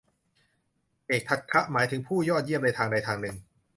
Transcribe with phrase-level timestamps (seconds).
[1.07, 3.35] เอตทัคคะ หมายถึงผู้ยอดเยี่ยมในทางใดทางหนึ่ง